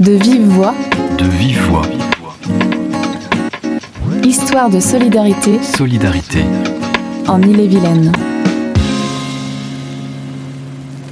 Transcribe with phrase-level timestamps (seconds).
[0.00, 0.74] De vive voix.
[1.18, 1.82] De vive voix.
[4.24, 5.62] Histoire de solidarité.
[5.62, 6.40] Solidarité.
[7.28, 8.10] En Ille-et-Vilaine.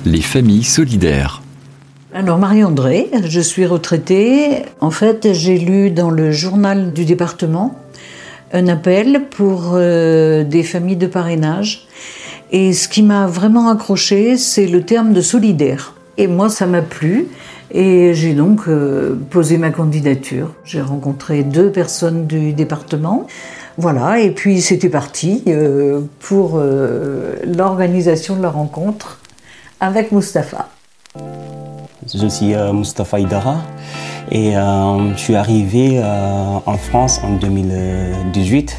[0.04, 1.42] Les familles solidaires.
[2.12, 4.64] Alors Marie-André, je suis retraitée.
[4.80, 7.78] En fait, j'ai lu dans le journal du département
[8.52, 11.86] un appel pour euh, des familles de parrainage.
[12.50, 15.94] Et ce qui m'a vraiment accroché, c'est le terme de solidaire.
[16.18, 17.28] Et moi, ça m'a plu.
[17.74, 20.52] Et j'ai donc euh, posé ma candidature.
[20.64, 23.26] J'ai rencontré deux personnes du département.
[23.78, 29.18] Voilà, et puis c'était parti euh, pour euh, l'organisation de la rencontre
[29.80, 30.68] avec Mustapha.
[32.14, 33.62] Je suis Mustapha Idara
[34.30, 38.76] et je suis arrivé en France en 2018.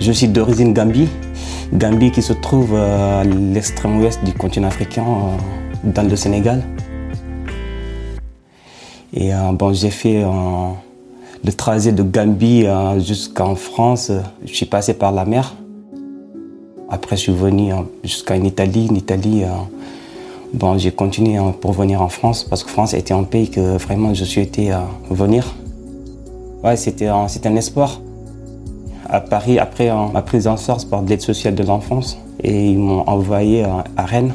[0.00, 1.08] Je suis d'origine Gambie,
[1.74, 5.04] Gambie qui se trouve à l'extrême ouest du continent africain,
[5.84, 6.62] dans le Sénégal.
[9.14, 10.28] Et euh, bon, j'ai fait euh,
[11.44, 14.10] le trajet de Gambie euh, jusqu'en France.
[14.44, 15.54] Je suis passé par la mer.
[16.88, 18.88] Après, je suis venu jusqu'en Italie.
[18.90, 19.44] En Italie,
[20.52, 24.12] bon, j'ai continué pour venir en France parce que France était un pays que vraiment
[24.12, 24.72] je souhaitais
[25.10, 25.54] venir.
[26.62, 28.00] Ouais, c'était un, un espoir.
[29.08, 33.08] À Paris, après ma prise en charge par l'aide sociale de l'enfance, et ils m'ont
[33.08, 33.64] envoyé
[33.96, 34.34] à Rennes.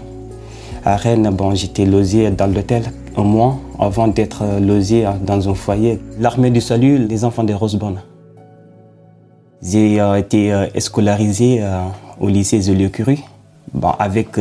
[0.89, 2.81] À Rennes, bon, j'étais logé dans l'hôtel
[3.17, 5.99] un mois avant d'être logé dans un foyer.
[6.17, 7.99] L'armée du salut, les enfants de Rosebonne.
[9.61, 11.81] J'ai euh, été euh, scolarisé euh,
[12.21, 13.21] au lycée Zoliot-Curie
[13.73, 14.39] bon, avec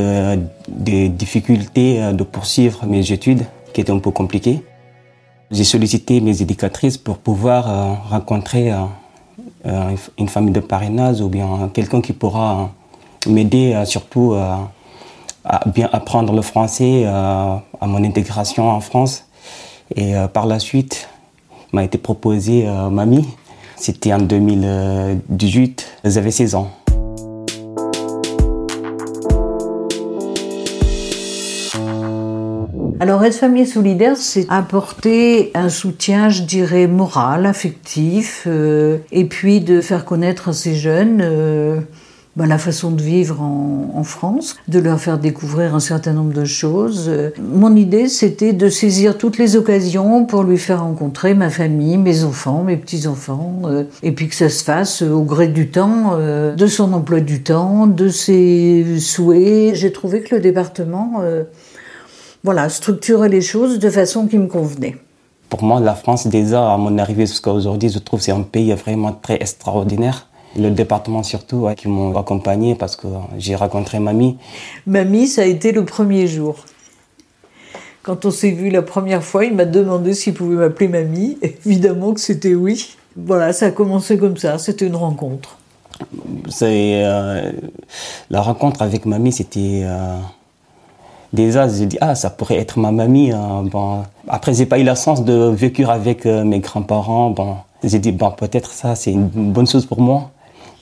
[0.68, 4.62] des difficultés de poursuivre mes études qui étaient un peu compliquées.
[5.50, 8.70] J'ai sollicité mes éducatrices pour pouvoir rencontrer
[9.64, 12.70] une famille de parrainage ou bien quelqu'un qui pourra
[13.26, 14.36] m'aider surtout
[15.46, 19.26] à bien apprendre le français, à mon intégration en France.
[19.94, 21.08] Et euh, par la suite,
[21.72, 23.26] m'a été proposé euh, Mamie.
[23.76, 26.70] C'était en 2018, j'avais 16 ans.
[32.98, 39.60] Alors, être famille solidaire, c'est apporter un soutien, je dirais, moral, affectif, euh, et puis
[39.60, 41.84] de faire connaître à ces jeunes
[42.36, 46.44] bah, la façon de vivre en, France, de leur faire découvrir un certain nombre de
[46.44, 47.10] choses.
[47.40, 52.24] Mon idée, c'était de saisir toutes les occasions pour lui faire rencontrer ma famille, mes
[52.24, 56.54] enfants, mes petits-enfants, euh, et puis que ça se fasse au gré du temps, euh,
[56.54, 59.74] de son emploi du temps, de ses souhaits.
[59.74, 61.44] J'ai trouvé que le département, euh,
[62.44, 64.96] voilà, structurait les choses de façon qui me convenait.
[65.48, 68.42] Pour moi, la France, déjà, à mon arrivée jusqu'à aujourd'hui, je trouve que c'est un
[68.42, 73.06] pays vraiment très extraordinaire le département surtout qui m'ont accompagné parce que
[73.38, 74.36] j'ai rencontré mamie.
[74.86, 76.56] Mamie, ça a été le premier jour.
[78.02, 81.38] Quand on s'est vu la première fois, il m'a demandé s'il pouvait m'appeler mamie.
[81.42, 82.94] Évidemment que c'était oui.
[83.16, 85.58] Voilà, ça a commencé comme ça, c'était une rencontre.
[86.48, 87.50] C'est euh,
[88.30, 90.18] la rencontre avec mamie, c'était euh,
[91.32, 93.32] déjà j'ai dit ah ça pourrait être ma mamie.
[93.32, 93.64] Hein.
[93.64, 97.30] bon après j'ai pas eu la chance de vécu avec euh, mes grands-parents.
[97.30, 100.30] Bon j'ai dit bon peut-être ça c'est une bonne chose pour moi.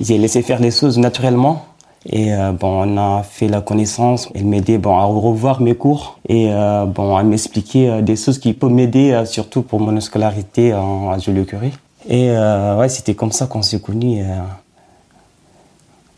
[0.00, 1.66] J'ai laissé faire les choses naturellement.
[2.06, 4.28] Et euh, bon, on a fait la connaissance.
[4.34, 8.38] Elle m'aidait bon, à revoir mes cours et euh, bon, à m'expliquer euh, des choses
[8.38, 11.72] qui peuvent m'aider, surtout pour mon scolarité à Joliot-Curie.
[12.06, 14.22] Et ouais, c'était comme ça qu'on s'est connus.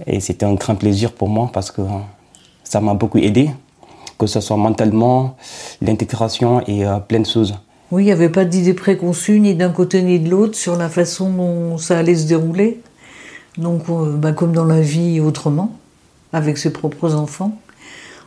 [0.04, 1.82] et c'était un grand plaisir pour moi parce que
[2.64, 3.50] ça m'a beaucoup aidé,
[4.18, 5.36] que ce soit mentalement,
[5.80, 7.54] l'intégration et plein de choses.
[7.92, 10.88] Oui, il n'y avait pas d'idée préconçue ni d'un côté ni de l'autre sur la
[10.88, 12.80] façon dont ça allait se dérouler.
[13.58, 13.84] Donc,
[14.18, 15.72] bah, comme dans la vie autrement,
[16.32, 17.52] avec ses propres enfants,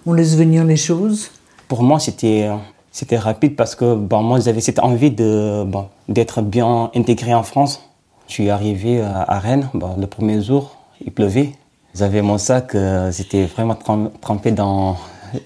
[0.06, 1.32] on laisse venir les choses.
[1.68, 2.50] Pour moi, c'était
[2.92, 7.44] c'était rapide parce que bon, moi, j'avais cette envie de bon, d'être bien intégré en
[7.44, 7.82] France.
[8.28, 11.54] Je suis arrivé à Rennes bon, le premier jour, il pleuvait.
[11.96, 13.76] J'avais mon sac, euh, c'était vraiment
[14.22, 14.96] trempé dans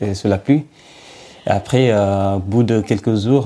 [0.01, 0.65] euh, sous la pluie.
[1.45, 3.45] Après, euh, au bout de quelques jours,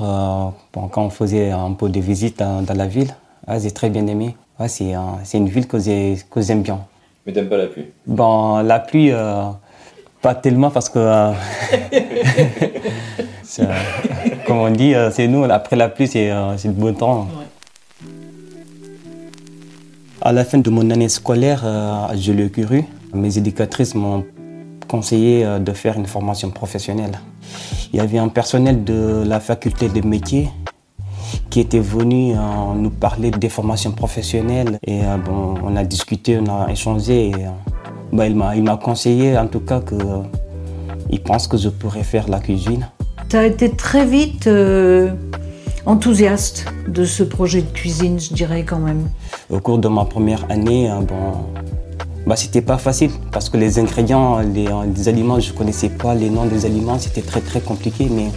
[0.72, 3.14] bon, quand on faisait un peu de visite dans, dans la ville,
[3.46, 4.36] ah, j'ai très bien aimé.
[4.58, 6.80] Ouais, c'est une ville que j'aime bien.
[7.28, 7.84] Mais t'aimes pas la pluie?
[8.06, 9.44] Bon, la pluie, euh,
[10.22, 11.32] pas tellement parce que, euh,
[13.60, 13.64] euh,
[14.46, 17.28] comme on dit, c'est nous, après la pluie, c'est le beau temps.
[20.22, 24.24] À la fin de mon année scolaire à Joliot-Curie, mes éducatrices m'ont
[24.88, 27.20] conseillé de faire une formation professionnelle.
[27.92, 30.48] Il y avait un personnel de la faculté de métiers
[31.50, 32.36] qui était venu euh,
[32.74, 34.78] nous parler des formations professionnelles.
[34.86, 37.28] Et euh, bon, on a discuté, on a échangé.
[37.30, 37.48] Et, euh,
[38.12, 42.88] bah, il m'a conseillé en tout cas qu'il pense que je pourrais faire la cuisine.
[43.28, 44.48] Tu as été très vite
[45.84, 49.08] enthousiaste de ce projet de cuisine, je dirais quand même.
[49.50, 51.44] Au cours de ma première année, bon,
[52.26, 56.30] bah, c'était pas facile parce que les ingrédients, les, les aliments, je connaissais pas les
[56.30, 58.08] noms des aliments, c'était très très compliqué.
[58.10, 58.28] Mais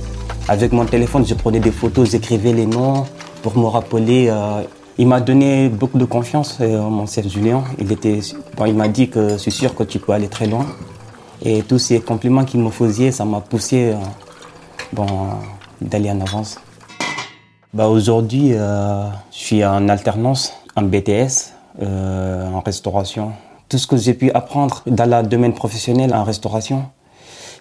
[0.52, 3.06] avec mon téléphone, je prenais des photos, j'écrivais les noms
[3.42, 4.28] pour me rappeler.
[4.30, 4.62] euh,
[4.98, 7.64] il m'a donné beaucoup de confiance, euh, mon chef Julien.
[7.80, 8.20] Il, était,
[8.58, 10.66] bon, il m'a dit que je suis sûr que tu peux aller très loin.
[11.42, 13.96] Et tous ces compliments qu'il me faisait, ça m'a poussé euh,
[14.92, 15.06] bon,
[15.80, 16.60] d'aller en avance.
[17.74, 23.32] Bah, Aujourd'hui, je suis en alternance, en BTS, en restauration.
[23.70, 26.84] Tout ce que j'ai pu apprendre dans le domaine professionnel en restauration,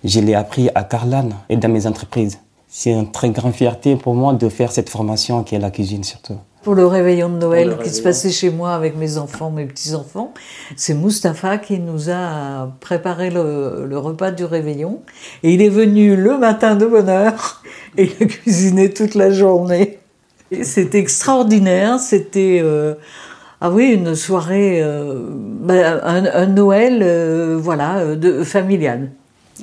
[0.02, 2.40] je l'ai appris à Carlan et dans mes entreprises.
[2.72, 6.05] C'est une très grande fierté pour moi de faire cette formation qui est la cuisine
[6.05, 6.37] surtout.
[6.62, 10.32] Pour le réveillon de Noël qui se passait chez moi avec mes enfants, mes petits-enfants,
[10.76, 15.00] c'est Mustapha qui nous a préparé le, le repas du réveillon.
[15.43, 17.62] Et il est venu le matin de bonne heure
[17.96, 19.99] et il a cuisiné toute la journée.
[20.62, 22.61] C'était extraordinaire, c'était...
[22.62, 22.94] euh,
[23.62, 29.11] ah oui, une soirée, euh, bah, un, un Noël, euh, voilà, de, familial.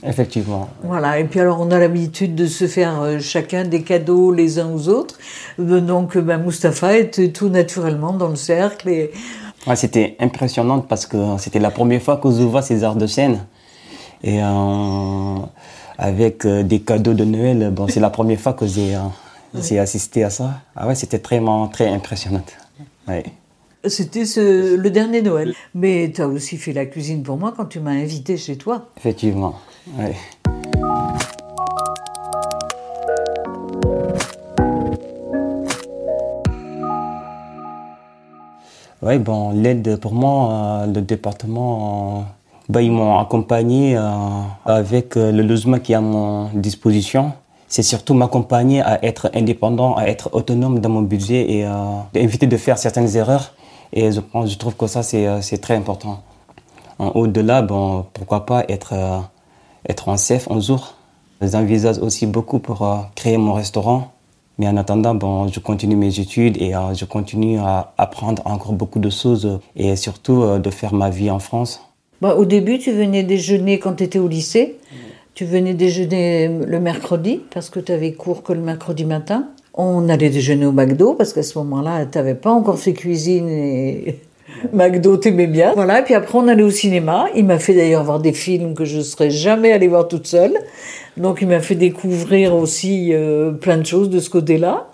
[0.04, 0.70] Effectivement.
[0.84, 4.60] Voilà, et puis alors on a l'habitude de se faire euh, chacun des cadeaux les
[4.60, 5.18] uns aux autres.
[5.60, 9.12] Euh, Donc euh, ben, Mustapha était tout naturellement dans le cercle et
[9.66, 13.40] Ouais, c'était impressionnant parce que c'était la première fois vois ces arts de scène.
[14.24, 15.36] Et euh,
[15.98, 18.96] avec euh, des cadeaux de Noël, bon, c'est la première fois que j'ai
[19.80, 20.62] assisté à ça.
[20.76, 22.44] Ah ouais, c'était vraiment très impressionnant.
[23.08, 23.24] Ouais.
[23.86, 25.54] c'était ce- le dernier Noël.
[25.76, 28.88] Mais tu as aussi fait la cuisine pour moi quand tu m'as invité chez toi.
[28.98, 29.56] Effectivement.
[29.96, 30.16] Ouais.
[39.04, 42.22] Oui, bon, l'aide pour moi, euh, le département, euh,
[42.68, 44.02] ben, ils m'ont accompagné euh,
[44.66, 47.32] avec euh, le logement qui est à mon disposition.
[47.68, 51.66] C'est surtout m'accompagner à être indépendant, à être autonome dans mon budget et
[52.14, 53.54] éviter de faire certaines erreurs.
[53.92, 56.22] Et je, je trouve que ça, c'est très important.
[56.98, 58.94] En Au-delà, bon, pourquoi pas être,
[59.88, 60.96] être en chef un jour.
[61.42, 64.12] J'envisage aussi beaucoup pour euh, créer mon restaurant.
[64.58, 68.74] Mais en attendant, bon, je continue mes études et euh, je continue à apprendre encore
[68.74, 71.82] beaucoup de choses et surtout euh, de faire ma vie en France.
[72.22, 74.80] Bah, au début, tu venais déjeuner quand tu étais au lycée.
[75.36, 79.50] Tu venais déjeuner le mercredi parce que tu avais cours que le mercredi matin.
[79.76, 83.48] On allait déjeuner au McDo parce qu'à ce moment-là, tu n'avais pas encore fait cuisine
[83.48, 84.20] et
[84.74, 85.74] McDo, t'aimais bien.
[85.74, 87.28] Voilà, et puis après, on allait au cinéma.
[87.36, 90.28] Il m'a fait d'ailleurs voir des films que je ne serais jamais allée voir toute
[90.28, 90.54] seule.
[91.16, 94.88] Donc, il m'a fait découvrir aussi euh, plein de choses de ce côté-là.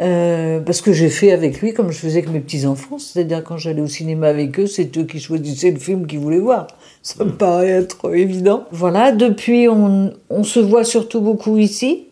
[0.00, 2.98] Euh, parce que j'ai fait avec lui comme je faisais avec mes petits-enfants.
[2.98, 6.38] C'est-à-dire, quand j'allais au cinéma avec eux, c'est eux qui choisissaient le film qu'ils voulaient
[6.38, 6.66] voir.
[7.02, 8.64] Ça me paraît être évident.
[8.72, 12.06] Voilà, depuis, on, on se voit surtout beaucoup ici.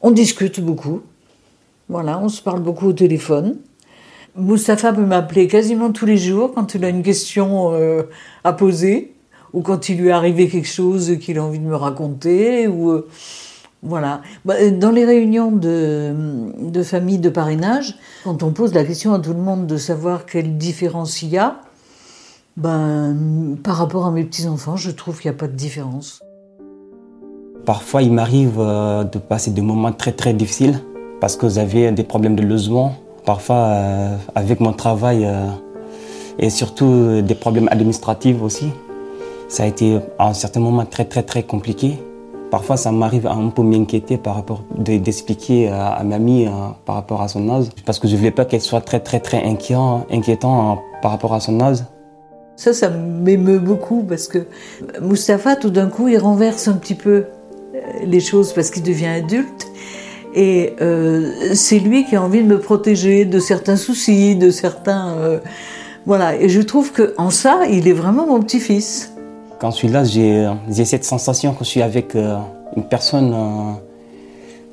[0.00, 1.02] On discute beaucoup.
[1.90, 3.56] Voilà, on se parle beaucoup au téléphone.
[4.38, 8.04] Moustapha peut m'appeler quasiment tous les jours quand il a une question euh,
[8.44, 9.14] à poser
[9.52, 12.90] ou quand il lui est arrivé quelque chose qu'il a envie de me raconter ou
[12.90, 13.08] euh,
[13.82, 14.22] voilà.
[14.44, 16.14] Bah, Dans les réunions de,
[16.58, 20.26] de famille de parrainage, quand on pose la question à tout le monde de savoir
[20.26, 21.60] quelle différence il y a,
[22.56, 26.20] ben, par rapport à mes petits-enfants, je trouve qu'il n'y a pas de différence.
[27.64, 30.80] Parfois, il m'arrive euh, de passer des moments très très difficiles
[31.20, 32.94] parce que j'avais des problèmes de logement.
[33.28, 35.48] Parfois, euh, avec mon travail euh,
[36.38, 38.70] et surtout euh, des problèmes administratifs aussi,
[39.48, 41.98] ça a été à un certain moment très très très compliqué.
[42.50, 46.48] Parfois, ça m'arrive à un peu m'inquiéter par rapport de- d'expliquer à, à mamie
[46.86, 49.44] par rapport à son âge parce que je voulais pas qu'elle soit très très très
[49.44, 51.80] inquiétant, inquiétant par rapport à son âge.
[52.56, 54.38] Ça, ça m'émeut beaucoup parce que
[55.02, 57.26] Mustapha, tout d'un coup, il renverse un petit peu
[58.02, 59.66] les choses parce qu'il devient adulte.
[60.40, 65.08] Et euh, c'est lui qui a envie de me protéger de certains soucis, de certains.
[65.18, 65.40] euh,
[66.06, 66.36] voilà.
[66.40, 69.12] Et je trouve que en ça, il est vraiment mon petit-fils.
[69.58, 72.36] Quand je suis là, j'ai cette sensation que je suis avec euh,
[72.76, 73.34] une personne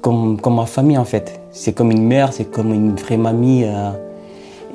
[0.02, 1.40] comme, comme ma famille en fait.
[1.52, 3.66] C'est comme une mère, c'est comme une vraie mamie.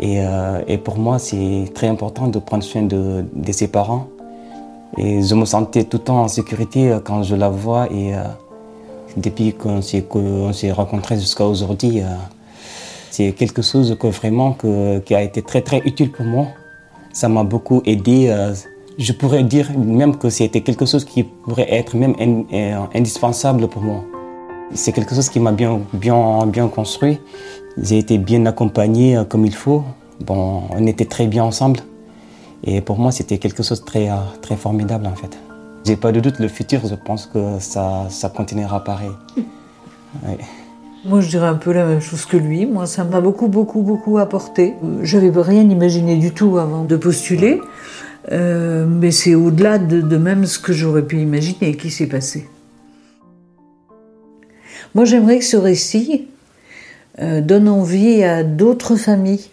[0.01, 0.19] et,
[0.67, 4.09] et pour moi, c'est très important de prendre soin de, de ses parents.
[4.99, 7.87] Et je me sentais tout le temps en sécurité quand je la vois.
[7.93, 8.13] Et
[9.17, 12.07] depuis qu'on s'est rencontrés jusqu'à aujourd'hui, euh,
[13.11, 14.57] c'est quelque chose que vraiment
[15.05, 16.47] qui a été très très utile pour moi.
[17.13, 18.29] Ça m'a beaucoup aidé.
[18.29, 18.55] euh,
[18.99, 22.15] je pourrais dire même que c'était quelque chose qui pourrait être même
[22.53, 24.05] euh, indispensable pour moi.
[24.75, 27.19] C'est quelque chose qui m'a bien, bien, bien construit.
[27.79, 29.83] J'ai été bien accompagné comme il faut.
[30.21, 31.81] Bon, on était très bien ensemble.
[32.63, 34.09] Et pour moi, c'était quelque chose de très,
[34.43, 35.50] très formidable en fait.
[35.85, 39.13] J'ai pas de doute, le futur, je pense que ça, ça continuera pareil.
[40.27, 40.39] Ouais.
[41.05, 42.67] Moi, je dirais un peu la même chose que lui.
[42.67, 44.75] Moi, ça m'a beaucoup, beaucoup, beaucoup apporté.
[44.83, 47.61] Euh, J'avais rien imaginé du tout avant de postuler,
[48.33, 52.49] euh, mais c'est au-delà de, de même ce que j'aurais pu imaginer qui s'est passé.
[54.95, 56.27] Moi, j'aimerais que ce récit
[57.21, 59.49] euh, donne envie à d'autres familles